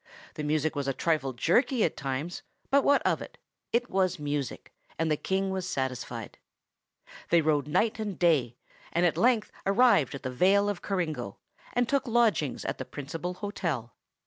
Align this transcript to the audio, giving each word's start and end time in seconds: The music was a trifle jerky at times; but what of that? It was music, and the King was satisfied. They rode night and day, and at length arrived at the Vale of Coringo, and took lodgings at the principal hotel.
The 0.33 0.41
music 0.43 0.75
was 0.75 0.87
a 0.87 0.93
trifle 0.95 1.31
jerky 1.31 1.83
at 1.83 1.95
times; 1.95 2.41
but 2.71 2.83
what 2.83 3.03
of 3.03 3.19
that? 3.19 3.37
It 3.71 3.87
was 3.87 4.17
music, 4.17 4.73
and 4.97 5.11
the 5.11 5.15
King 5.15 5.51
was 5.51 5.69
satisfied. 5.69 6.39
They 7.29 7.39
rode 7.39 7.67
night 7.67 7.99
and 7.99 8.17
day, 8.17 8.57
and 8.91 9.05
at 9.05 9.15
length 9.15 9.51
arrived 9.63 10.15
at 10.15 10.23
the 10.23 10.31
Vale 10.31 10.69
of 10.69 10.81
Coringo, 10.81 11.37
and 11.73 11.87
took 11.87 12.07
lodgings 12.07 12.65
at 12.65 12.79
the 12.79 12.83
principal 12.85 13.35
hotel. 13.35 13.93